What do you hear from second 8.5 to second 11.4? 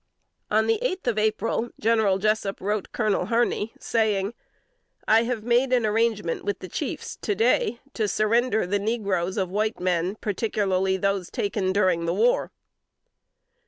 the negroes of white men, particularly those